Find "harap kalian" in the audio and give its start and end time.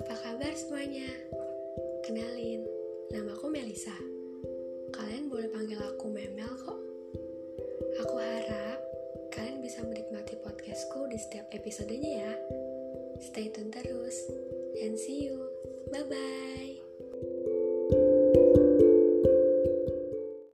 8.16-9.60